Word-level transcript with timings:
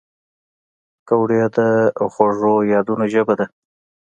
پکورې 1.05 1.39
د 1.55 1.57
خوږو 2.13 2.55
یادونو 2.73 3.05
ژبه 3.13 3.33
ده 3.39 3.45